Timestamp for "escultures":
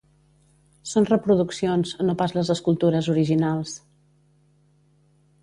2.55-3.11